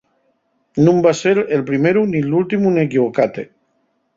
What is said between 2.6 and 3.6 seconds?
n'enquivocate.